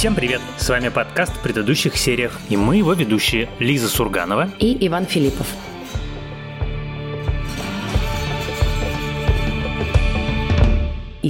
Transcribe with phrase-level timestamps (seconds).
[0.00, 0.40] Всем привет!
[0.56, 5.46] С вами подкаст в предыдущих сериях, и мы его ведущие Лиза Сурганова и Иван Филиппов.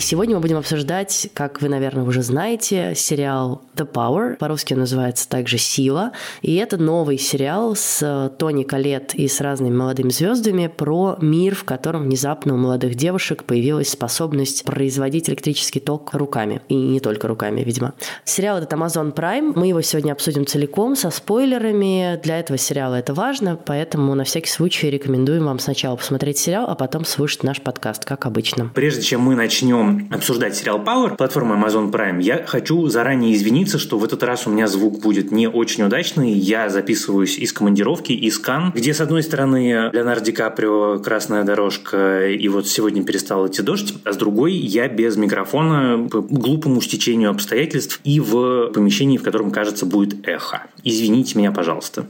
[0.00, 5.28] Сегодня мы будем обсуждать, как вы, наверное, уже знаете, сериал The Power, по-русски он называется
[5.28, 6.12] также «Сила».
[6.40, 11.64] И это новый сериал с Тони Калет и с разными молодыми звездами про мир, в
[11.64, 16.62] котором внезапно у молодых девушек появилась способность производить электрический ток руками.
[16.68, 17.92] И не только руками, видимо.
[18.24, 19.52] Сериал этот Amazon Prime.
[19.54, 22.18] Мы его сегодня обсудим целиком, со спойлерами.
[22.22, 26.74] Для этого сериала это важно, поэтому на всякий случай рекомендуем вам сначала посмотреть сериал, а
[26.74, 28.70] потом слушать наш подкаст, как обычно.
[28.74, 33.98] Прежде чем мы начнем обсуждать сериал Power, платформы Amazon Prime, я хочу заранее извиниться, что
[33.98, 36.32] в этот раз у меня звук будет не очень удачный.
[36.32, 42.28] Я записываюсь из командировки, из Кан, где, с одной стороны, Леонардо Ди Каприо, красная дорожка,
[42.28, 47.30] и вот сегодня перестал идти дождь, а с другой я без микрофона по глупому стечению
[47.30, 50.62] обстоятельств и в помещении, в котором, кажется, будет эхо.
[50.84, 52.06] Извините меня, пожалуйста.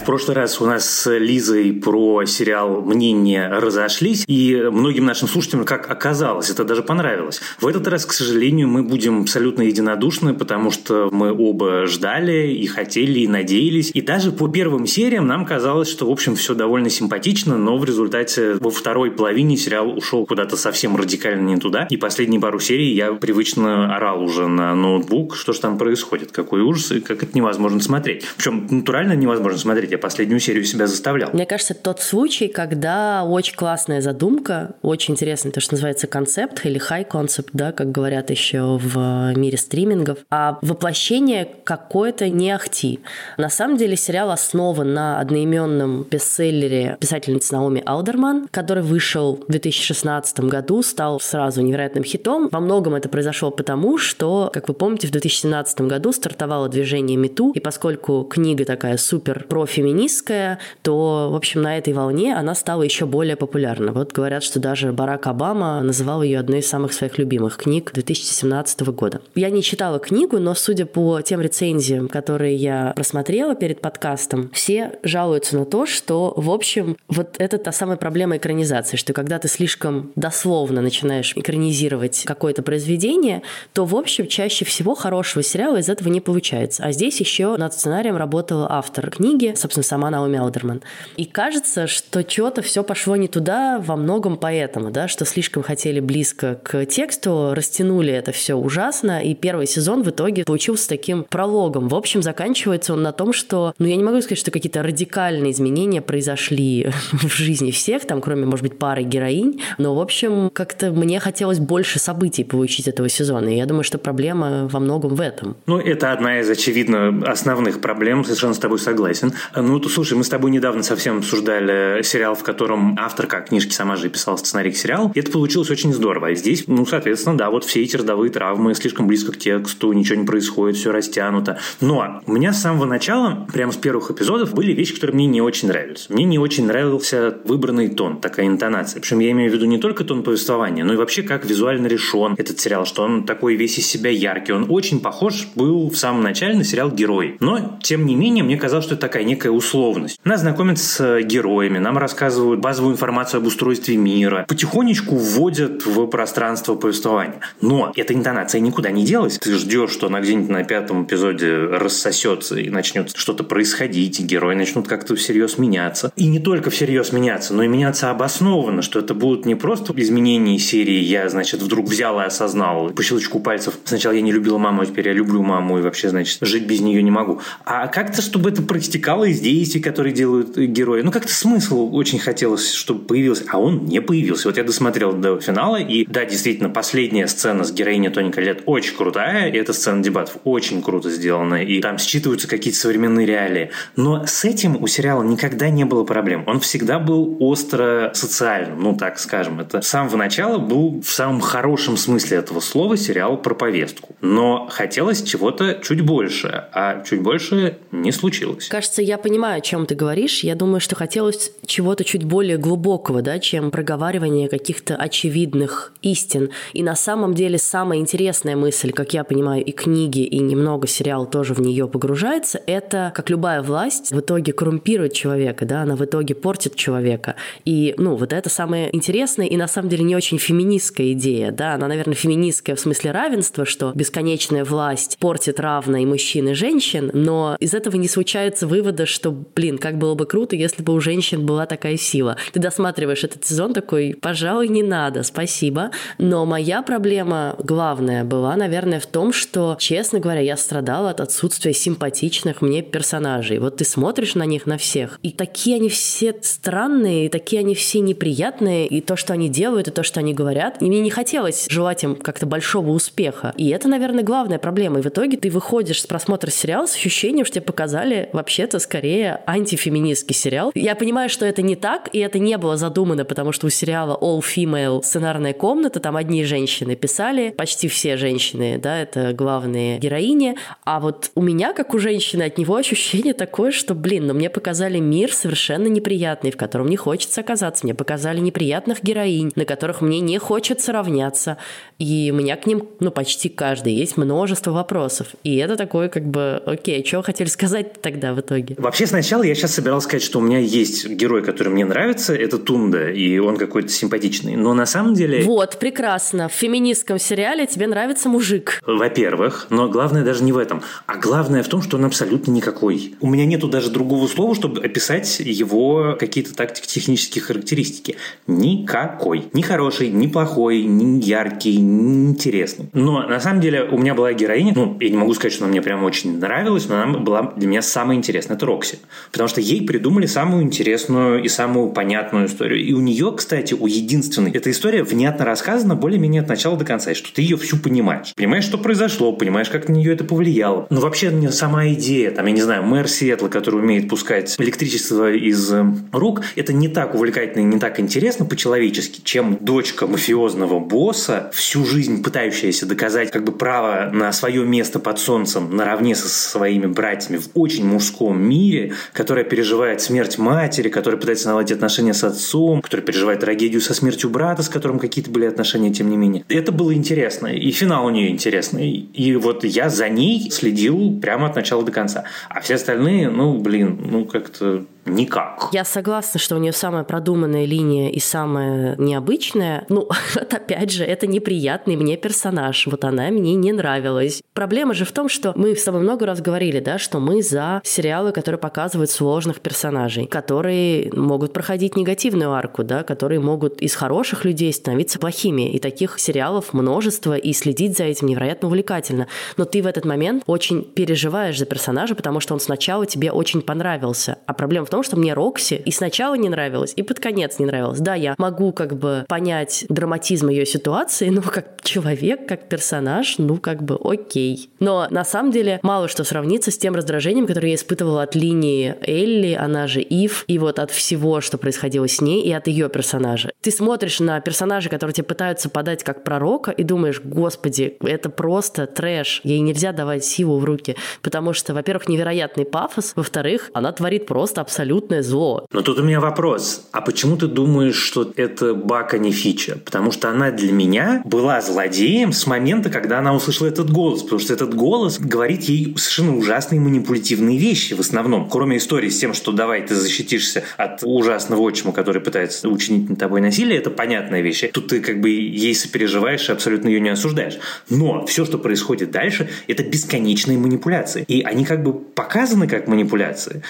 [0.00, 5.66] В прошлый раз у нас с Лизой про сериал мнения разошлись, и многим нашим слушателям,
[5.66, 7.42] как оказалось, это даже понравилось.
[7.60, 12.66] В этот раз, к сожалению, мы будем абсолютно единодушны, потому что мы оба ждали и
[12.66, 13.90] хотели, и надеялись.
[13.92, 17.84] И даже по первым сериям нам казалось, что, в общем, все довольно симпатично, но в
[17.84, 21.86] результате во второй половине сериал ушел куда-то совсем радикально не туда.
[21.90, 26.62] И последние пару серий я привычно орал уже на ноутбук, что же там происходит, какой
[26.62, 28.24] ужас, и как это невозможно смотреть.
[28.38, 31.30] Причем натурально невозможно смотреть я последнюю серию себя заставлял.
[31.32, 36.80] Мне кажется, тот случай, когда очень классная задумка, очень интересный, то, что называется концепт или
[36.80, 43.00] high concept, да, как говорят еще в мире стримингов, а воплощение какое-то не ахти.
[43.36, 50.40] На самом деле сериал основан на одноименном бестселлере писательницы Наоми Алдерман, который вышел в 2016
[50.40, 52.48] году, стал сразу невероятным хитом.
[52.50, 57.52] Во многом это произошло потому, что, как вы помните, в 2017 году стартовало движение Мету,
[57.52, 62.82] и поскольку книга такая супер профи феминистская, то, в общем, на этой волне она стала
[62.82, 63.92] еще более популярна.
[63.92, 68.80] Вот говорят, что даже Барак Обама называл ее одной из самых своих любимых книг 2017
[68.88, 69.22] года.
[69.34, 74.98] Я не читала книгу, но судя по тем рецензиям, которые я просмотрела перед подкастом, все
[75.02, 79.48] жалуются на то, что, в общем, вот это та самая проблема экранизации, что когда ты
[79.48, 83.42] слишком дословно начинаешь экранизировать какое-то произведение,
[83.72, 86.84] то, в общем, чаще всего хорошего сериала из этого не получается.
[86.84, 90.82] А здесь еще над сценарием работал автор книги, собственно, сама Наоми Алдерман.
[91.16, 96.00] И кажется, что что-то все пошло не туда во многом поэтому, да, что слишком хотели
[96.00, 101.88] близко к тексту, растянули это все ужасно, и первый сезон в итоге получился таким прологом.
[101.88, 105.52] В общем, заканчивается он на том, что, ну, я не могу сказать, что какие-то радикальные
[105.52, 110.90] изменения произошли в жизни всех, там, кроме, может быть, пары героинь, но, в общем, как-то
[110.90, 115.20] мне хотелось больше событий получить этого сезона, и я думаю, что проблема во многом в
[115.20, 115.56] этом.
[115.66, 119.32] Ну, это одна из, очевидно, основных проблем, совершенно с тобой согласен.
[119.62, 123.96] Ну, то, слушай, мы с тобой недавно совсем обсуждали сериал, в котором авторка книжки сама
[123.96, 125.12] же писала сценарий к сериалу.
[125.14, 126.28] И это получилось очень здорово.
[126.28, 130.18] А здесь, ну, соответственно, да, вот все эти родовые травмы слишком близко к тексту, ничего
[130.18, 131.58] не происходит, все растянуто.
[131.80, 135.42] Но у меня с самого начала, прямо с первых эпизодов, были вещи, которые мне не
[135.42, 136.06] очень нравились.
[136.08, 139.00] Мне не очень нравился выбранный тон, такая интонация.
[139.00, 142.34] Причем я имею в виду не только тон повествования, но и вообще как визуально решен
[142.38, 144.52] этот сериал, что он такой весь из себя яркий.
[144.52, 147.36] Он очень похож был в самом начале на сериал «Герой».
[147.40, 150.20] Но, тем не менее, мне казалось, что это такая некая условность.
[150.24, 156.06] Нас знакомят с э, героями, нам рассказывают базовую информацию об устройстве мира, потихонечку вводят в
[156.06, 157.40] пространство повествования.
[157.60, 159.38] Но эта интонация никуда не делась.
[159.38, 164.54] Ты ждешь, что она где-нибудь на пятом эпизоде рассосется и начнет что-то происходить, и герои
[164.54, 166.12] начнут как-то всерьез меняться.
[166.16, 170.58] И не только всерьез меняться, но и меняться обоснованно, что это будут не просто изменения
[170.58, 174.82] серии «я, значит, вдруг взял и осознал по щелчку пальцев, сначала я не любила маму,
[174.82, 177.40] а теперь я люблю маму, и вообще, значит, жить без нее не могу».
[177.64, 181.02] А как-то, чтобы это проистекало из действий, которые делают герои.
[181.02, 184.48] Ну, как-то смысл очень хотелось, чтобы появился, а он не появился.
[184.48, 188.96] Вот я досмотрел до финала, и да, действительно, последняя сцена с героиней Тони Коллет очень
[188.96, 193.70] крутая, и эта сцена дебатов очень круто сделана, и там считываются какие-то современные реалии.
[193.96, 196.44] Но с этим у сериала никогда не было проблем.
[196.46, 199.60] Он всегда был остро социальным, ну, так скажем.
[199.60, 204.14] Это с самого начала был в самом хорошем смысле этого слова сериал про повестку.
[204.20, 208.68] Но хотелось чего-то чуть больше, а чуть больше не случилось.
[208.68, 210.42] Кажется, я понимаю, понимаю, о чем ты говоришь.
[210.42, 216.50] Я думаю, что хотелось чего-то чуть более глубокого, да, чем проговаривание каких-то очевидных истин.
[216.72, 221.30] И на самом деле самая интересная мысль, как я понимаю, и книги, и немного сериал
[221.30, 226.04] тоже в нее погружается, это как любая власть в итоге коррумпирует человека, да, она в
[226.04, 227.36] итоге портит человека.
[227.64, 231.74] И, ну, вот это самое интересное и на самом деле не очень феминистская идея, да,
[231.74, 237.12] она, наверное, феминистская в смысле равенства, что бесконечная власть портит равно и мужчин, и женщин,
[237.14, 241.00] но из этого не случается вывода, что, блин, как было бы круто, если бы у
[241.00, 242.36] женщин была такая сила.
[242.52, 245.90] Ты досматриваешь этот сезон такой, пожалуй, не надо, спасибо.
[246.18, 251.72] Но моя проблема главная была, наверное, в том, что, честно говоря, я страдала от отсутствия
[251.72, 253.58] симпатичных мне персонажей.
[253.58, 257.74] Вот ты смотришь на них, на всех, и такие они все странные, и такие они
[257.74, 260.80] все неприятные, и то, что они делают, и то, что они говорят.
[260.80, 263.52] И мне не хотелось желать им как-то большого успеха.
[263.56, 265.00] И это, наверное, главная проблема.
[265.00, 269.09] И в итоге ты выходишь с просмотра сериала с ощущением, что тебе показали вообще-то скорее
[269.46, 270.72] антифеминистский сериал.
[270.74, 274.18] Я понимаю, что это не так, и это не было задумано, потому что у сериала
[274.20, 280.56] All Female сценарная комната, там одни женщины писали, почти все женщины, да, это главные героини.
[280.84, 284.50] А вот у меня, как у женщины, от него ощущение такое, что, блин, ну мне
[284.50, 287.84] показали мир совершенно неприятный, в котором не хочется оказаться.
[287.84, 291.56] Мне показали неприятных героинь, на которых мне не хочется равняться.
[291.98, 295.28] И у меня к ним, ну, почти каждый есть множество вопросов.
[295.44, 298.76] И это такое, как бы, окей, что хотели сказать тогда в итоге?
[298.90, 302.58] Вообще, сначала я сейчас собирался сказать, что у меня есть герой, который мне нравится, это
[302.58, 304.56] Тунда, и он какой-то симпатичный.
[304.56, 305.44] Но на самом деле...
[305.44, 306.48] Вот, прекрасно.
[306.48, 308.80] В феминистском сериале тебе нравится мужик.
[308.84, 310.82] Во-первых, но главное даже не в этом.
[311.06, 313.14] А главное в том, что он абсолютно никакой.
[313.20, 318.16] У меня нету даже другого слова, чтобы описать его какие-то тактико-технические характеристики.
[318.48, 319.44] Никакой.
[319.52, 322.90] Ни хороший, ни плохой, ни яркий, ни интересный.
[322.92, 325.70] Но на самом деле у меня была героиня, ну, я не могу сказать, что она
[325.70, 328.56] мне прям очень нравилась, но она была для меня самая интересная.
[328.56, 328.98] Это Рокси.
[329.30, 332.82] Потому что ей придумали самую интересную и самую понятную историю.
[332.82, 337.12] И у нее, кстати, у единственной, эта история внятно рассказана более-менее от начала до конца,
[337.12, 338.32] и что ты ее всю понимаешь.
[338.34, 340.86] Понимаешь, что произошло, понимаешь, как на нее это повлияло.
[340.90, 345.72] Но вообще сама идея, там, я не знаю, мэр Сиэтла, который умеет пускать электричество из
[345.72, 351.50] э, рук, это не так увлекательно и не так интересно по-человечески, чем дочка мафиозного босса,
[351.52, 356.86] всю жизнь пытающаяся доказать как бы право на свое место под солнцем наравне со своими
[356.86, 358.69] братьями в очень мужском мире,
[359.12, 364.30] которая переживает смерть матери, которая пытается наладить отношения с отцом, которая переживает трагедию со смертью
[364.30, 366.44] брата, с которым какие-то были отношения, тем не менее.
[366.48, 368.90] Это было интересно, и финал у нее интересный.
[368.90, 372.24] И вот я за ней следил прямо от начала до конца.
[372.48, 374.84] А все остальные, ну, блин, ну, как-то
[375.14, 375.68] никак.
[375.72, 379.84] Я согласна, что у нее самая продуманная линия и самая необычная.
[379.88, 382.86] Ну, вот опять же, это неприятный мне персонаж.
[382.86, 384.42] Вот она мне не нравилась.
[384.54, 387.80] Проблема же в том, что мы с тобой много раз говорили, да, что мы за
[387.84, 394.44] сериалы, которые показывают сложных персонажей, которые могут проходить негативную арку, да, которые могут из хороших
[394.44, 395.70] людей становиться плохими.
[395.70, 399.26] И таких сериалов множество, и следить за этим невероятно увлекательно.
[399.56, 403.62] Но ты в этот момент очень переживаешь за персонажа, потому что он сначала тебе очень
[403.62, 404.38] понравился.
[404.46, 407.66] А проблема в том, что мне Рокси и сначала не нравилось, и под конец не
[407.66, 408.00] нравилось.
[408.00, 413.56] Да, я могу как бы понять драматизм ее ситуации, но как человек, как персонаж, ну
[413.56, 414.70] как бы окей.
[414.80, 418.94] Но на самом деле мало что сравнится с тем раздражением, которое я испытывала от линии
[419.06, 422.88] Элли, она же Ив, и вот от всего, что происходило с ней, и от ее
[422.88, 423.50] персонажа.
[423.60, 428.86] Ты смотришь на персонажей, которые тебе пытаются подать как пророка, и думаешь, господи, это просто
[428.86, 434.26] трэш, ей нельзя давать силу в руки, потому что, во-первых, невероятный пафос, во-вторых, она творит
[434.26, 435.66] просто абсолютно абсолютное зло.
[435.72, 436.88] Но тут у меня вопрос.
[436.92, 439.78] А почему ты думаешь, что это Бака не фича?
[439.84, 444.22] Потому что она для меня была злодеем с момента, когда она услышала этот голос.
[444.22, 448.48] Потому что этот голос говорит ей совершенно ужасные манипулятивные вещи в основном.
[448.48, 453.18] Кроме истории с тем, что давай ты защитишься от ужасного отчима, который пытается учинить над
[453.18, 454.64] тобой насилие, это понятная вещь.
[454.72, 457.58] Тут ты как бы ей сопереживаешь и абсолютно ее не осуждаешь.
[457.90, 461.24] Но все, что происходит дальше, это бесконечные манипуляции.
[461.28, 463.62] И они как бы показаны как манипуляции.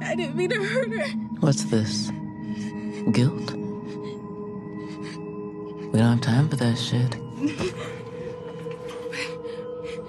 [0.00, 1.08] I didn't mean to hurt her.
[1.40, 2.10] What's this?
[3.12, 3.52] Guilt?
[5.92, 7.16] We don't have time for that shit.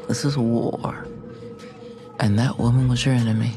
[0.08, 1.06] this is war.
[2.20, 3.52] And that woman was your enemy.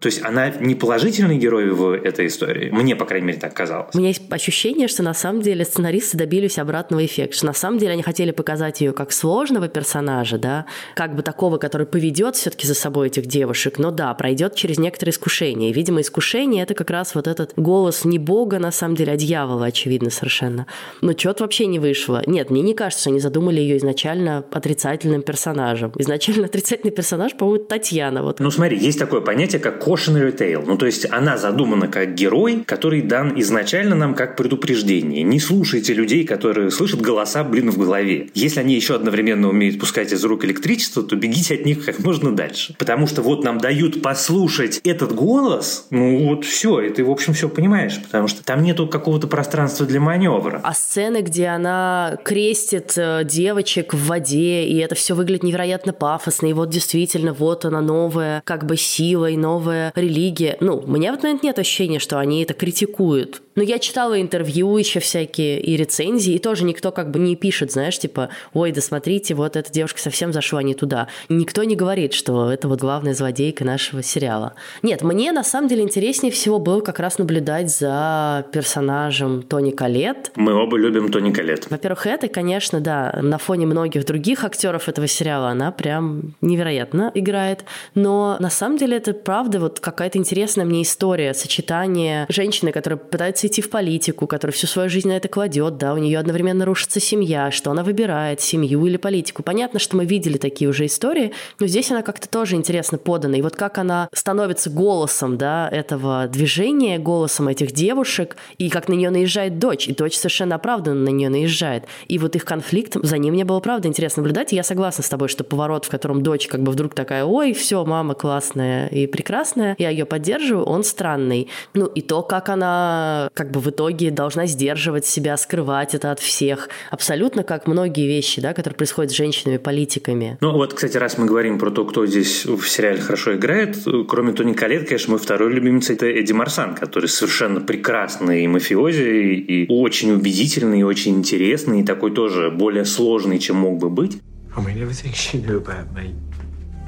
[0.00, 2.70] То есть она не положительный герой в этой истории.
[2.70, 3.94] Мне, по крайней мере, так казалось.
[3.94, 7.36] У меня есть ощущение, что на самом деле сценаристы добились обратного эффекта.
[7.36, 11.58] Что на самом деле они хотели показать ее как сложного персонажа, да, как бы такого,
[11.58, 15.70] который поведет все-таки за собой этих девушек, но да, пройдет через некоторые искушения.
[15.70, 19.16] И, видимо, искушение это как раз вот этот голос не Бога, на самом деле, а
[19.16, 20.66] дьявола, очевидно, совершенно.
[21.00, 22.22] Но что-то вообще не вышло.
[22.26, 25.92] Нет, мне не кажется, что они задумали ее изначально отрицательным персонажем.
[25.96, 28.22] Изначально отрицательный персонаж, по-моему, Татьяна.
[28.22, 28.38] Вот.
[28.38, 30.64] Ну смотри, есть такое понятие, как cautionary tale.
[30.66, 35.22] Ну то есть она задумана как герой, который дан изначально нам как предупреждение.
[35.22, 38.28] Не слушайте людей, которые слышат голоса, блин, в голове.
[38.34, 42.34] Если они еще одновременно умеют пускать из рук электричество, то бегите от них как можно
[42.34, 42.74] дальше.
[42.78, 47.32] Потому что вот нам дают послушать этот голос, ну вот все, и ты, в общем,
[47.32, 50.60] все понимаешь, потому что там нету какого-то пространства для маневра.
[50.62, 56.46] А сцены, где она крестит э, девочек в воде, и это все выглядит невероятно пафосно,
[56.46, 60.56] и вот действительно, вот она новая как бы сила и новая религия.
[60.60, 63.42] Ну, у меня в этот момент нет ощущения, что они это критикуют.
[63.58, 67.72] Но я читала интервью еще всякие и рецензии, и тоже никто как бы не пишет,
[67.72, 71.08] знаешь, типа, ой, да смотрите, вот эта девушка совсем зашла не туда.
[71.28, 74.54] Никто не говорит, что это вот главная злодейка нашего сериала.
[74.82, 80.30] Нет, мне на самом деле интереснее всего было как раз наблюдать за персонажем Тони Калет.
[80.36, 81.68] Мы оба любим Тони Калет.
[81.68, 87.64] Во-первых, это, конечно, да, на фоне многих других актеров этого сериала она прям невероятно играет.
[87.96, 93.46] Но на самом деле это правда вот какая-то интересная мне история, сочетание женщины, которая пытается
[93.46, 97.00] идти в политику, которая всю свою жизнь на это кладет, да, у нее одновременно рушится
[97.00, 99.42] семья, что она выбирает, семью или политику.
[99.42, 103.36] Понятно, что мы видели такие уже истории, но здесь она как-то тоже интересно подана.
[103.36, 108.94] И вот как она становится голосом, да, этого движения, голосом этих девушек, и как на
[108.94, 111.84] нее наезжает дочь, и дочь совершенно оправданно на нее наезжает.
[112.06, 115.08] И вот их конфликт, за ним мне было правда интересно наблюдать, и я согласна с
[115.08, 119.06] тобой, что поворот, в котором дочь как бы вдруг такая, ой, все, мама классная и
[119.06, 121.48] прекрасная, я ее поддерживаю, он странный.
[121.74, 126.20] Ну и то, как она как бы в итоге должна сдерживать себя, скрывать это от
[126.20, 126.68] всех.
[126.90, 130.38] Абсолютно как многие вещи, да, которые происходят с женщинами-политиками.
[130.40, 133.76] Ну вот, кстати, раз мы говорим про то, кто здесь в сериале хорошо играет,
[134.08, 139.66] кроме Тони Калет, конечно, мой второй любимец это Эдди Марсан, который совершенно прекрасный мафиози и
[139.68, 144.18] очень убедительный, и очень интересный, и такой тоже более сложный, чем мог бы быть.
[144.56, 146.14] I mean, everything she knew about me,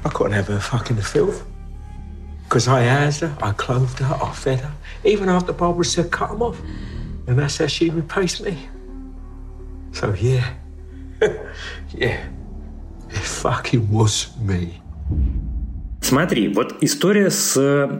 [0.03, 1.43] I have her fucking filth.
[2.51, 4.73] Because I asked her, I clothed her, I fed her,
[5.05, 6.59] even after Barbara said cut them off.
[7.25, 8.67] And that's how she replaced me.
[9.93, 10.43] So yeah,
[11.93, 12.27] yeah,
[13.09, 14.81] it fucking was me.
[16.01, 17.55] Смотри, вот история с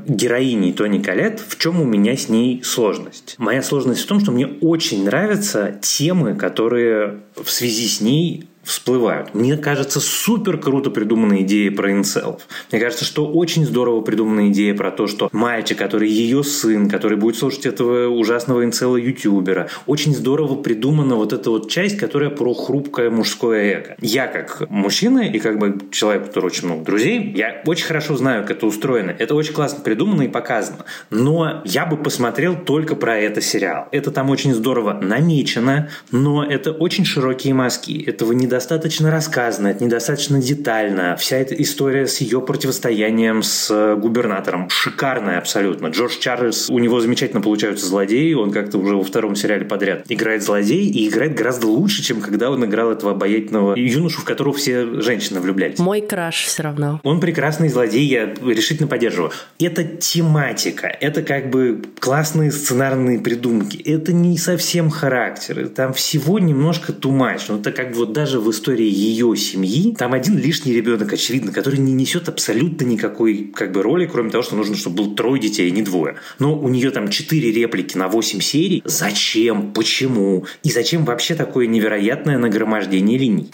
[0.05, 3.35] героиней Тони Калет, в чем у меня с ней сложность?
[3.37, 9.33] Моя сложность в том, что мне очень нравятся темы, которые в связи с ней всплывают.
[9.33, 12.41] Мне кажется, супер круто придуманная идея про инцелов.
[12.71, 17.17] Мне кажется, что очень здорово придумана идея про то, что мальчик, который ее сын, который
[17.17, 22.53] будет слушать этого ужасного инцела ютубера, очень здорово придумана вот эта вот часть, которая про
[22.53, 23.95] хрупкое мужское эго.
[24.01, 28.15] Я как мужчина и как бы человек, у которого очень много друзей, я очень хорошо
[28.15, 29.15] знаю, как это устроено.
[29.17, 30.85] Это очень классно придумано и показано.
[31.09, 33.87] Но я бы посмотрел только про это сериал.
[33.91, 38.03] Это там очень здорово намечено, но это очень широкие мазки.
[38.03, 41.15] Этого не недостаточно рассказано, это недостаточно детально.
[41.15, 45.87] Вся эта история с ее противостоянием с э, губернатором шикарная абсолютно.
[45.87, 50.43] Джордж Чарльз, у него замечательно получаются злодеи, он как-то уже во втором сериале подряд играет
[50.43, 54.99] злодей и играет гораздо лучше, чем когда он играл этого обаятельного юношу, в которого все
[54.99, 55.79] женщины влюблялись.
[55.79, 56.99] Мой краш все равно.
[57.03, 59.31] Он прекрасный злодей, я решительно поддерживаю.
[59.61, 66.91] Это тематика, это как бы классные сценарные придумки, это не совсем характер, там всего немножко
[66.91, 71.13] тумач, но это как бы вот даже в истории ее семьи там один лишний ребенок,
[71.13, 75.15] очевидно, который не несет абсолютно никакой как бы роли, кроме того, что нужно, чтобы было
[75.15, 76.15] трое детей, а не двое.
[76.39, 78.81] Но у нее там четыре реплики на восемь серий.
[78.85, 79.73] Зачем?
[79.73, 80.45] Почему?
[80.63, 83.49] И зачем вообще такое невероятное нагромождение линий?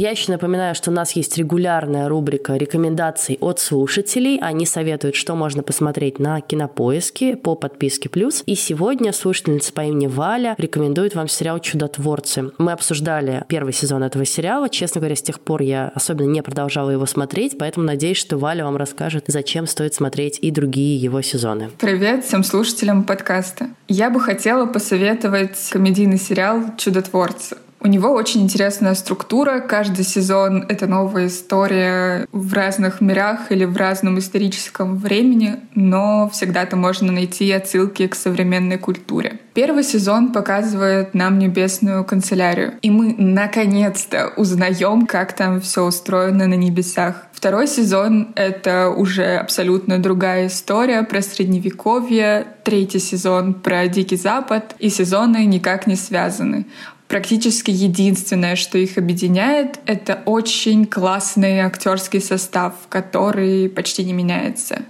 [0.00, 4.38] Я еще напоминаю, что у нас есть регулярная рубрика рекомендаций от слушателей.
[4.40, 8.42] Они советуют, что можно посмотреть на Кинопоиске по подписке «Плюс».
[8.46, 12.50] И сегодня слушательница по имени Валя рекомендует вам сериал «Чудотворцы».
[12.56, 14.70] Мы обсуждали первый сезон этого сериала.
[14.70, 18.64] Честно говоря, с тех пор я особенно не продолжала его смотреть, поэтому надеюсь, что Валя
[18.64, 21.68] вам расскажет, зачем стоит смотреть и другие его сезоны.
[21.78, 23.68] Привет всем слушателям подкаста.
[23.86, 27.58] Я бы хотела посоветовать комедийный сериал «Чудотворцы».
[27.82, 29.60] У него очень интересная структура.
[29.60, 36.76] Каждый сезон— это новая история в разных мирах или в разном историческом времени, но всегда-то
[36.76, 39.40] можно найти отсылки к современной культуре.
[39.54, 46.54] Первый сезон показывает нам небесную канцелярию, и мы наконец-то узнаем, как там все устроено на
[46.54, 47.28] небесах.
[47.32, 52.46] Второй сезон— это уже абсолютно другая история про Средневековье.
[52.62, 54.76] Третий сезон— про Дикий Запад.
[54.78, 56.66] И сезоны никак не связаны.
[57.10, 64.82] Практически единственное, что их объединяет, это очень классный актерский состав, который почти не меняется.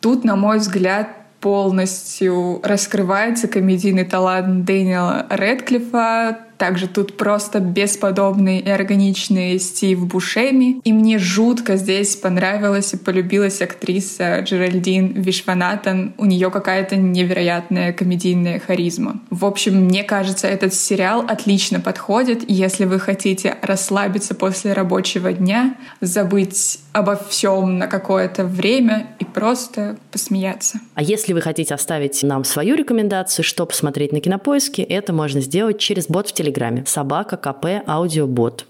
[0.00, 1.10] Тут, на мой взгляд,
[1.40, 10.80] полностью раскрывается комедийный талант Дэниела Редклиффа, также тут просто бесподобный и органичный Стив Бушеми.
[10.82, 16.14] И мне жутко здесь понравилась и полюбилась актриса Джеральдин Вишванатан.
[16.18, 19.20] У нее какая-то невероятная комедийная харизма.
[19.30, 25.76] В общем, мне кажется, этот сериал отлично подходит, если вы хотите расслабиться после рабочего дня,
[26.00, 30.80] забыть обо всем на какое-то время и просто посмеяться.
[30.94, 35.78] А если вы хотите оставить нам свою рекомендацию, что посмотреть на кинопоиске, это можно сделать
[35.78, 36.84] через бот в телефоне Телеграме.
[36.86, 38.66] Собака КП Аудиобот.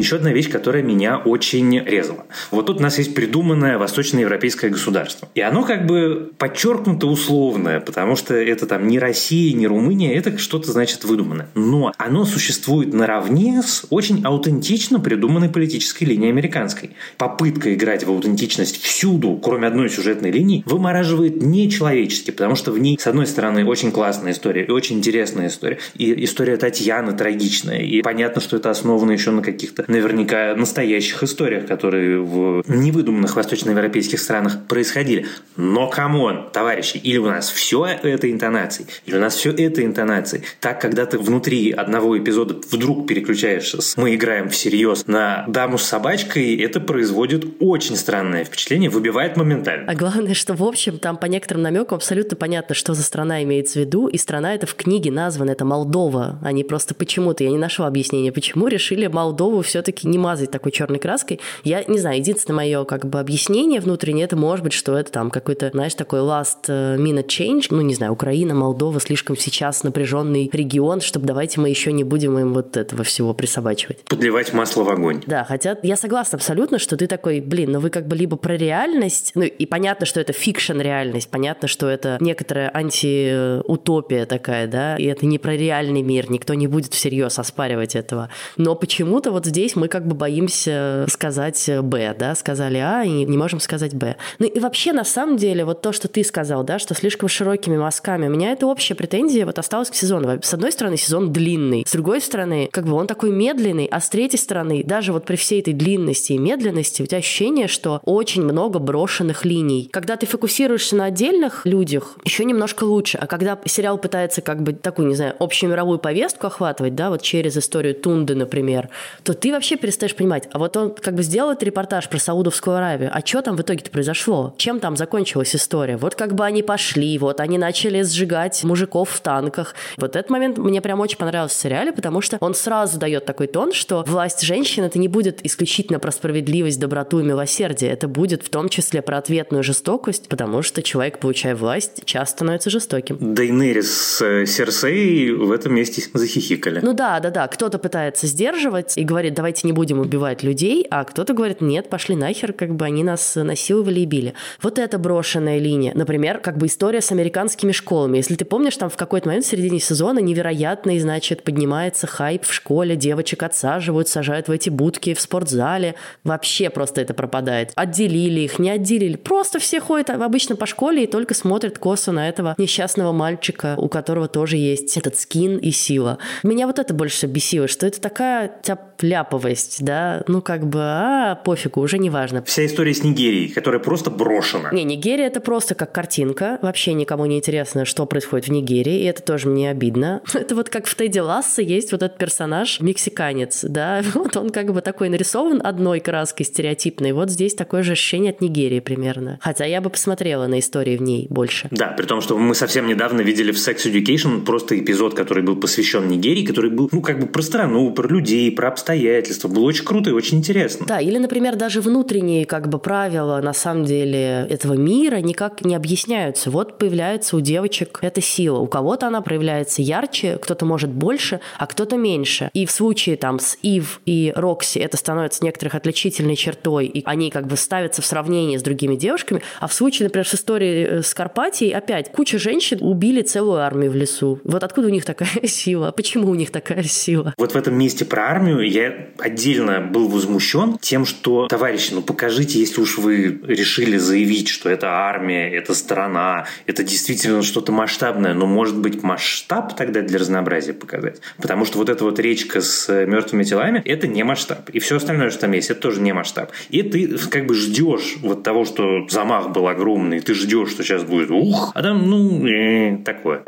[0.00, 2.24] Еще одна вещь, которая меня очень резала.
[2.50, 5.28] Вот тут у нас есть придуманное восточноевропейское государство.
[5.34, 10.38] И оно как бы подчеркнуто условное, потому что это там не Россия, не Румыния, это
[10.38, 11.50] что-то значит выдуманное.
[11.54, 16.92] Но оно существует наравне с очень аутентично придуманной политической линией американской.
[17.18, 22.98] Попытка играть в аутентичность всюду, кроме одной сюжетной линии, вымораживает нечеловечески, потому что в ней,
[22.98, 25.78] с одной стороны, очень классная история и очень интересная история.
[25.94, 27.82] И история Татьяны трагичная.
[27.82, 34.20] И понятно, что это основано еще на каких-то наверняка настоящих историях, которые в невыдуманных восточноевропейских
[34.20, 35.26] странах происходили.
[35.56, 39.84] Но, come on, товарищи, или у нас все это интонации, или у нас все это
[39.84, 40.42] интонации.
[40.60, 45.84] Так, когда ты внутри одного эпизода вдруг переключаешься с «мы играем всерьез» на «даму с
[45.84, 49.90] собачкой», это производит очень странное впечатление, выбивает моментально.
[49.90, 53.78] А главное, что, в общем, там по некоторым намекам абсолютно понятно, что за страна имеется
[53.78, 56.38] в виду, и страна это в книге названа, это Молдова.
[56.42, 60.72] Они просто почему-то, я не нашла объяснения, почему решили Молдову все все-таки не мазать такой
[60.72, 61.40] черной краской.
[61.64, 65.30] Я не знаю, единственное мое как бы объяснение внутреннее, это может быть, что это там
[65.30, 70.50] какой-то, знаешь, такой last э, minute change, ну, не знаю, Украина, Молдова, слишком сейчас напряженный
[70.52, 74.04] регион, чтобы давайте мы еще не будем им вот этого всего присобачивать.
[74.04, 75.22] Подливать масло в огонь.
[75.26, 78.56] Да, хотя я согласна абсолютно, что ты такой, блин, ну вы как бы либо про
[78.56, 84.96] реальность, ну и понятно, что это fiction реальность, понятно, что это некоторая антиутопия такая, да,
[84.96, 88.28] и это не про реальный мир, никто не будет всерьез оспаривать этого.
[88.58, 93.10] Но почему-то вот здесь здесь мы как бы боимся сказать «Б», да, сказали «А» и
[93.10, 94.16] не можем сказать «Б».
[94.38, 97.76] Ну и вообще, на самом деле, вот то, что ты сказал, да, что слишком широкими
[97.76, 100.38] мазками, у меня это общая претензия вот осталась к сезону.
[100.42, 104.08] С одной стороны, сезон длинный, с другой стороны, как бы он такой медленный, а с
[104.08, 108.42] третьей стороны, даже вот при всей этой длинности и медленности, у тебя ощущение, что очень
[108.42, 109.90] много брошенных линий.
[109.92, 114.72] Когда ты фокусируешься на отдельных людях, еще немножко лучше, а когда сериал пытается как бы
[114.72, 118.88] такую, не знаю, общую мировую повестку охватывать, да, вот через историю Тунды, например,
[119.22, 120.48] то ты вообще перестаешь понимать.
[120.52, 123.10] А вот он как бы сделал этот репортаж про Саудовскую Аравию.
[123.12, 124.54] А что там в итоге-то произошло?
[124.56, 125.96] Чем там закончилась история?
[125.96, 129.74] Вот как бы они пошли, вот они начали сжигать мужиков в танках.
[129.96, 133.46] Вот этот момент мне прям очень понравился в сериале, потому что он сразу дает такой
[133.46, 137.90] тон, что власть женщин это не будет исключительно про справедливость, доброту и милосердие.
[137.90, 142.70] Это будет в том числе про ответную жестокость, потому что человек, получая власть, часто становится
[142.70, 143.18] жестоким.
[143.20, 146.80] Дейнерис с э, Серсей в этом месте захихикали.
[146.82, 147.48] Ну да, да, да.
[147.48, 152.14] Кто-то пытается сдерживать и говорит, давайте не будем убивать людей, а кто-то говорит, нет, пошли
[152.14, 154.34] нахер, как бы они нас насиловали и били.
[154.60, 155.92] Вот это брошенная линия.
[155.94, 158.18] Например, как бы история с американскими школами.
[158.18, 162.52] Если ты помнишь, там в какой-то момент в середине сезона невероятный, значит, поднимается хайп в
[162.52, 165.94] школе, девочек отсаживают, сажают в эти будки в спортзале.
[166.22, 167.72] Вообще просто это пропадает.
[167.76, 169.16] Отделили их, не отделили.
[169.16, 173.88] Просто все ходят обычно по школе и только смотрят косо на этого несчастного мальчика, у
[173.88, 176.18] которого тоже есть этот скин и сила.
[176.42, 181.34] Меня вот это больше бесило, что это такая тяп-ляпа топовость, да, ну как бы, а,
[181.36, 182.42] пофигу, уже не важно.
[182.42, 184.70] Вся история с Нигерией, которая просто брошена.
[184.72, 189.04] Не, Нигерия это просто как картинка, вообще никому не интересно, что происходит в Нигерии, и
[189.04, 190.22] это тоже мне обидно.
[190.34, 194.72] Это вот как в Тедди Лассе есть вот этот персонаж, мексиканец, да, вот он как
[194.72, 199.38] бы такой нарисован одной краской стереотипной, вот здесь такое же ощущение от Нигерии примерно.
[199.40, 201.68] Хотя я бы посмотрела на истории в ней больше.
[201.70, 205.56] Да, при том, что мы совсем недавно видели в Sex Education просто эпизод, который был
[205.56, 209.48] посвящен Нигерии, который был, ну, как бы про страну, про людей, про обстоятельства, обстоятельства.
[209.48, 210.86] Было очень круто и очень интересно.
[210.86, 215.74] Да, или, например, даже внутренние как бы правила на самом деле этого мира никак не
[215.74, 216.50] объясняются.
[216.50, 218.58] Вот появляется у девочек эта сила.
[218.58, 222.50] У кого-то она проявляется ярче, кто-то может больше, а кто-то меньше.
[222.54, 227.30] И в случае там с Ив и Рокси это становится некоторых отличительной чертой, и они
[227.30, 229.42] как бы ставятся в сравнении с другими девушками.
[229.60, 233.90] А в случае, например, с историей э, с Карпатией, опять куча женщин убили целую армию
[233.90, 234.40] в лесу.
[234.44, 235.92] Вот откуда у них такая сила?
[235.92, 237.34] Почему у них такая сила?
[237.36, 242.58] Вот в этом месте про армию я отдельно был возмущен тем, что, товарищи, ну покажите,
[242.58, 248.46] если уж вы решили заявить, что это армия, это страна, это действительно что-то масштабное, но
[248.46, 251.20] может быть масштаб тогда для разнообразия показать?
[251.38, 254.70] Потому что вот эта вот речка с мертвыми телами, это не масштаб.
[254.70, 256.50] И все остальное, что там есть, это тоже не масштаб.
[256.70, 261.02] И ты как бы ждешь вот того, что замах был огромный, ты ждешь, что сейчас
[261.02, 263.42] будет ух, а там, ну, э, такое.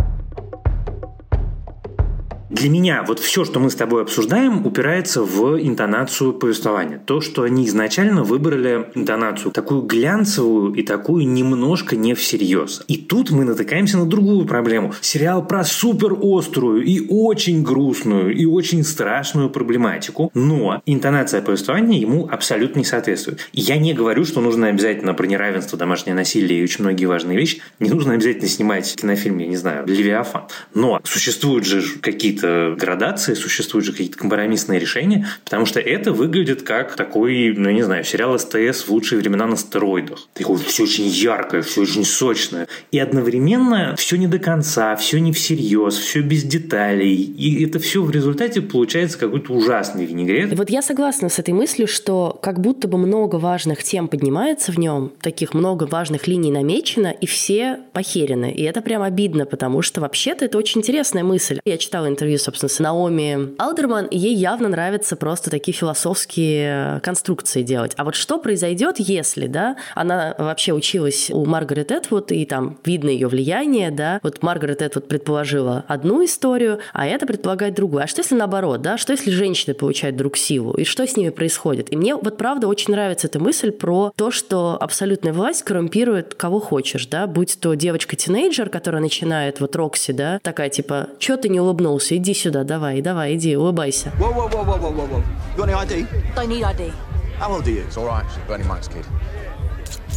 [2.62, 7.02] Для меня вот все, что мы с тобой обсуждаем, упирается в интонацию повествования.
[7.04, 12.84] То, что они изначально выбрали интонацию такую глянцевую и такую немножко не всерьез.
[12.86, 14.94] И тут мы натыкаемся на другую проблему.
[15.00, 22.28] Сериал про супер острую и очень грустную и очень страшную проблематику, но интонация повествования ему
[22.30, 23.40] абсолютно не соответствует.
[23.52, 27.60] Я не говорю, что нужно обязательно про неравенство, домашнее насилие и очень многие важные вещи.
[27.80, 30.42] Не нужно обязательно снимать кинофильм, я не знаю, «Левиафан».
[30.74, 36.62] Но существуют же какие-то какие-то градации, существуют же какие-то компромиссные решения, потому что это выглядит
[36.62, 40.28] как такой, ну, я не знаю, сериал СТС в лучшие времена на стероидах.
[40.34, 42.68] Такое все очень яркое, все очень сочное.
[42.90, 47.16] И одновременно все не до конца, все не всерьез, все без деталей.
[47.16, 50.56] И это все в результате получается какой-то ужасный винегрет.
[50.56, 54.78] Вот я согласна с этой мыслью, что как будто бы много важных тем поднимается в
[54.78, 58.50] нем, таких много важных линий намечено, и все похерены.
[58.50, 61.60] И это прям обидно, потому что вообще-то это очень интересная мысль.
[61.64, 67.62] Я читала интервью собственно, с Наоми Алдерман, и ей явно нравятся просто такие философские конструкции
[67.62, 67.92] делать.
[67.96, 73.10] А вот что произойдет, если, да, она вообще училась у Маргарет Этвуд, и там видно
[73.10, 78.02] ее влияние, да, вот Маргарет Этвуд предположила одну историю, а это предполагает другую.
[78.02, 81.30] А что если наоборот, да, что если женщины получают друг силу, и что с ними
[81.30, 81.92] происходит?
[81.92, 86.60] И мне вот правда очень нравится эта мысль про то, что абсолютная власть коррумпирует кого
[86.60, 91.60] хочешь, да, будь то девочка-тинейджер, которая начинает, вот Рокси, да, такая типа, что ты не
[91.60, 94.12] улыбнулся, иди сюда, давай, давай, иди, улыбайся.
[94.18, 95.22] Whoa, whoa, whoa, whoa, whoa, whoa, whoa.
[95.56, 96.06] You got any ID?
[96.34, 96.92] Don't need ID.
[97.38, 97.82] How old are you?
[97.82, 98.44] It's all right, actually.
[98.46, 99.04] Bernie Mike's kid.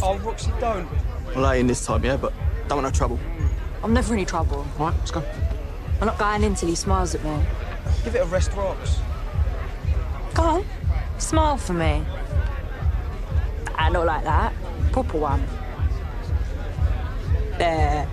[0.02, 0.86] Oh, Roxy, don't.
[1.34, 2.32] Well, I in this time, yeah, but
[2.68, 3.18] don't want no trouble.
[3.82, 4.64] I'm never in any trouble.
[4.78, 5.22] All right, let's go.
[6.00, 7.30] I'm not going in till he smiles at me.
[8.04, 8.98] Give it a rest, Rox.
[10.34, 10.64] Go on,
[11.18, 12.04] smile for me.
[13.74, 14.52] I not like that.
[14.92, 15.46] Proper one.
[17.58, 18.08] There.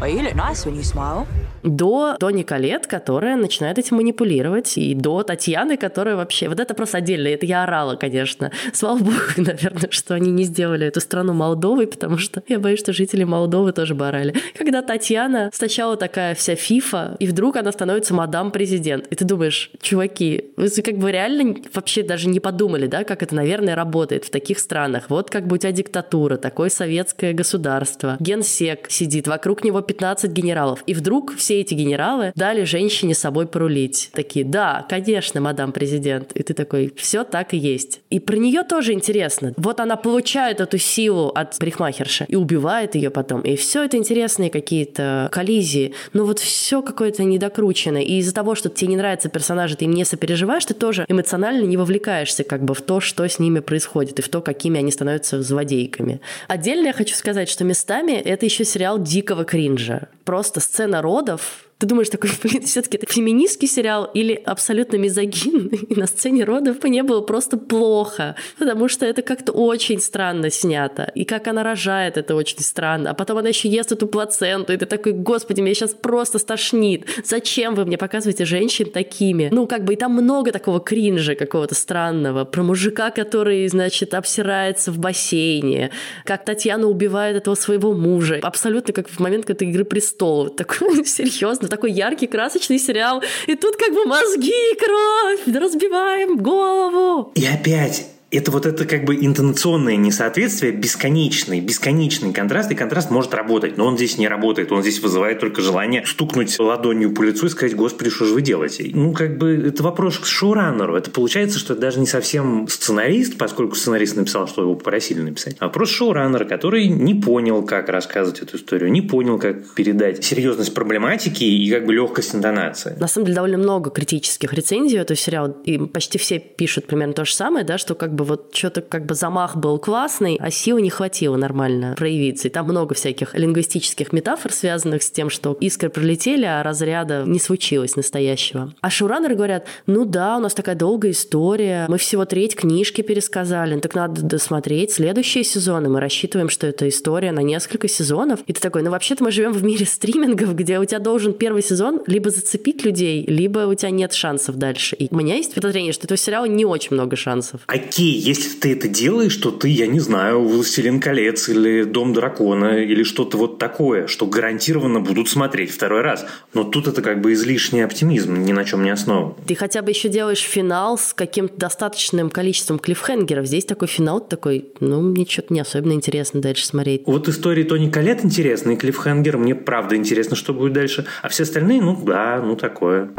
[0.00, 1.26] Well, you look nice when you smile.
[1.62, 6.48] До, до Николет, которая начинает этим манипулировать, и до Татьяны, которая вообще...
[6.48, 8.50] Вот это просто отдельно, это я орала, конечно.
[8.72, 12.92] Слава богу, наверное, что они не сделали эту страну Молдовой, потому что я боюсь, что
[12.92, 14.34] жители Молдовы тоже бы орали.
[14.56, 20.52] Когда Татьяна сначала такая вся фифа, и вдруг она становится мадам-президент, и ты думаешь, чуваки,
[20.56, 24.58] вы как бы реально вообще даже не подумали, да, как это, наверное, работает в таких
[24.58, 25.04] странах.
[25.08, 30.82] Вот как бы у тебя диктатура, такое советское государство, генсек сидит, вокруг него 15 генералов,
[30.86, 34.08] и вдруг все все эти генералы дали женщине собой порулить.
[34.14, 36.32] Такие, да, конечно, мадам президент.
[36.32, 38.00] И ты такой, все так и есть.
[38.08, 39.52] И про нее тоже интересно.
[39.58, 43.42] Вот она получает эту силу от парикмахерши и убивает ее потом.
[43.42, 45.92] И все это интересные какие-то коллизии.
[46.14, 47.98] Но вот все какое-то недокручено.
[47.98, 51.66] И из-за того, что тебе не нравятся персонажи, ты им не сопереживаешь, ты тоже эмоционально
[51.66, 54.90] не вовлекаешься как бы в то, что с ними происходит, и в то, какими они
[54.90, 56.22] становятся злодейками.
[56.48, 60.08] Отдельно я хочу сказать, что местами это еще сериал дикого кринжа.
[60.24, 65.78] Просто сцена родов of ты думаешь такой, блин, все-таки это феминистский сериал или абсолютно мизогинный,
[65.88, 71.10] и на сцене родов не было просто плохо, потому что это как-то очень странно снято,
[71.16, 74.76] и как она рожает, это очень странно, а потом она еще ест эту плаценту, и
[74.76, 79.48] ты такой, господи, меня сейчас просто стошнит, зачем вы мне показываете женщин такими?
[79.50, 84.92] Ну, как бы, и там много такого кринжа какого-то странного, про мужика, который, значит, обсирается
[84.92, 85.90] в бассейне,
[86.24, 91.71] как Татьяна убивает этого своего мужа, абсолютно как в момент, когда «Игры престолов», такой серьезно,
[91.72, 93.22] такой яркий, красочный сериал.
[93.46, 97.32] И тут как бы мозги, кровь, разбиваем голову.
[97.34, 103.34] И опять это вот это как бы интонационное несоответствие, бесконечный, бесконечный контраст, и контраст может
[103.34, 107.46] работать, но он здесь не работает, он здесь вызывает только желание стукнуть ладонью по лицу
[107.46, 108.90] и сказать, господи, что же вы делаете?
[108.94, 110.96] Ну, как бы это вопрос к шоураннеру.
[110.96, 115.56] Это получается, что это даже не совсем сценарист, поскольку сценарист написал, что его попросили написать,
[115.58, 120.72] а вопрос шоураннера, который не понял, как рассказывать эту историю, не понял, как передать серьезность
[120.72, 122.96] проблематики и как бы легкость интонации.
[122.98, 127.24] На самом деле довольно много критических рецензий этого сериала, и почти все пишут примерно то
[127.26, 130.50] же самое, да, что как бы бы вот что-то как бы замах был классный, а
[130.50, 132.48] силы не хватило нормально проявиться.
[132.48, 137.38] И там много всяких лингвистических метафор, связанных с тем, что искры пролетели, а разряда не
[137.38, 138.72] случилось настоящего.
[138.80, 143.78] А шоураннеры говорят, ну да, у нас такая долгая история, мы всего треть книжки пересказали,
[143.80, 148.40] так надо досмотреть следующие сезоны, мы рассчитываем, что это история на несколько сезонов.
[148.46, 151.62] И ты такой, ну вообще-то мы живем в мире стримингов, где у тебя должен первый
[151.62, 154.96] сезон либо зацепить людей, либо у тебя нет шансов дальше.
[154.96, 157.62] И у меня есть подозрение, что этого сериала не очень много шансов.
[157.66, 162.78] Окей, если ты это делаешь, что ты, я не знаю, «Властелин колец» или «Дом дракона»
[162.82, 166.26] или что-то вот такое, что гарантированно будут смотреть второй раз.
[166.54, 169.34] Но тут это как бы излишний оптимизм, ни на чем не основан.
[169.46, 173.46] Ты хотя бы еще делаешь финал с каким-то достаточным количеством клиффхенгеров.
[173.46, 177.02] Здесь такой финал такой, ну, мне что-то не особенно интересно дальше смотреть.
[177.06, 181.06] Вот истории Тони Колет интересны, и клиффхенгер мне правда интересно, что будет дальше.
[181.22, 183.10] А все остальные, ну да, ну такое.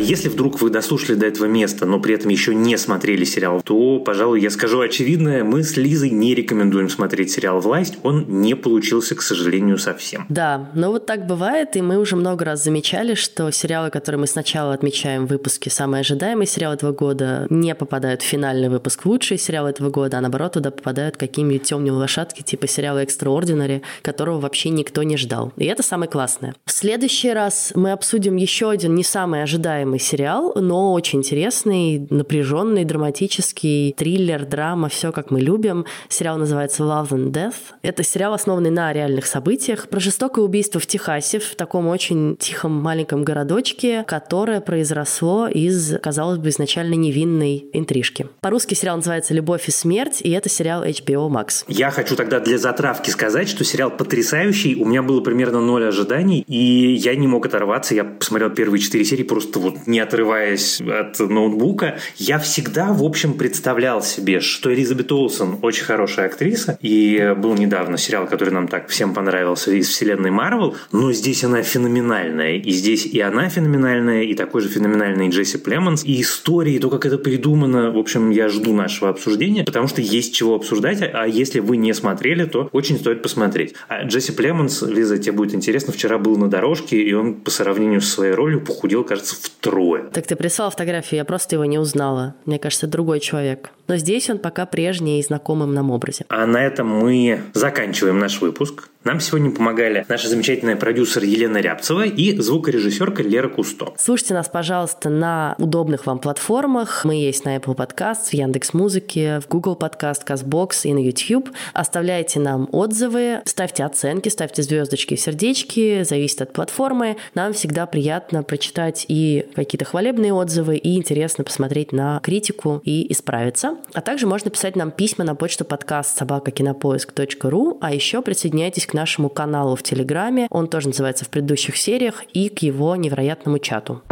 [0.00, 3.98] Если вдруг вы дослушали до этого места, но при этом еще не смотрели сериал, то,
[3.98, 7.98] пожалуй, я скажу очевидное, мы с Лизой не рекомендуем смотреть сериал «Власть».
[8.04, 10.24] Он не получился, к сожалению, совсем.
[10.28, 14.28] Да, но вот так бывает, и мы уже много раз замечали, что сериалы, которые мы
[14.28, 19.36] сначала отмечаем в выпуске «Самый ожидаемый сериал этого года», не попадают в финальный выпуск «Лучший
[19.36, 24.70] сериал этого года», а наоборот туда попадают какие-нибудь темные лошадки типа сериала «Экстраординари», которого вообще
[24.70, 25.52] никто не ждал.
[25.56, 26.54] И это самое классное.
[26.66, 32.06] В следующий раз мы обсудим еще один не самый ожидаемый ожидаемый сериал, но очень интересный,
[32.10, 35.86] напряженный, драматический, триллер, драма, все как мы любим.
[36.08, 37.54] Сериал называется Love and Death.
[37.82, 42.72] Это сериал, основанный на реальных событиях про жестокое убийство в Техасе, в таком очень тихом
[42.72, 48.28] маленьком городочке, которое произросло из, казалось бы, изначально невинной интрижки.
[48.40, 51.64] По-русски сериал называется «Любовь и смерть», и это сериал HBO Max.
[51.68, 56.44] Я хочу тогда для затравки сказать, что сериал потрясающий, у меня было примерно ноль ожиданий,
[56.46, 61.18] и я не мог оторваться, я посмотрел первые четыре серии просто вот не отрываясь от
[61.18, 67.54] ноутбука, я всегда, в общем, представлял себе, что Элизабет Олсен очень хорошая актриса, и был
[67.54, 72.70] недавно сериал, который нам так всем понравился из вселенной Марвел, но здесь она феноменальная, и
[72.70, 77.18] здесь и она феноменальная, и такой же феноменальный Джесси Племонс, и истории, то, как это
[77.18, 81.76] придумано, в общем, я жду нашего обсуждения, потому что есть чего обсуждать, а если вы
[81.76, 83.74] не смотрели, то очень стоит посмотреть.
[83.88, 88.00] А Джесси Племонс, Лиза, тебе будет интересно, вчера был на дорожке, и он по сравнению
[88.00, 90.04] со своей ролью похудел, кажется, в трое.
[90.12, 92.34] Так ты прислал фотографию, я просто его не узнала.
[92.44, 93.70] Мне кажется, другой человек.
[93.88, 96.26] Но здесь он пока прежний и знакомым нам образе.
[96.28, 98.90] А на этом мы заканчиваем наш выпуск.
[99.04, 103.94] Нам сегодня помогали наша замечательная продюсер Елена Рябцева и звукорежиссерка Лера Кусто.
[103.96, 107.06] Слушайте нас, пожалуйста, на удобных вам платформах.
[107.06, 111.48] Мы есть на Apple Podcast, в Яндекс Музыке, в Google Podcast, CastBox и на YouTube.
[111.72, 117.16] Оставляйте нам отзывы, ставьте оценки, ставьте звездочки и сердечки, зависит от платформы.
[117.34, 123.77] Нам всегда приятно прочитать и какие-то хвалебные отзывы, и интересно посмотреть на критику и исправиться.
[123.94, 129.28] А также можно писать нам письма на почту подкаст собакакинопоиск.ру, а еще присоединяйтесь к нашему
[129.28, 134.02] каналу в Телеграме, он тоже называется в предыдущих сериях, и к его невероятному чату.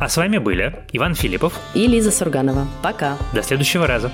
[0.00, 2.66] А с вами были Иван Филиппов и Лиза Сурганова.
[2.82, 3.18] Пока.
[3.34, 4.10] До следующего раза.